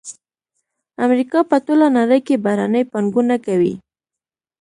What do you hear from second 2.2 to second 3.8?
کې بهرنۍ پانګونه کوي